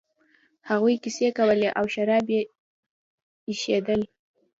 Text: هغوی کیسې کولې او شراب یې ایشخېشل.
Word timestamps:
هغوی 0.69 0.95
کیسې 1.03 1.27
کولې 1.37 1.69
او 1.77 1.85
شراب 1.93 2.25
یې 2.35 2.41
ایشخېشل. 3.47 4.01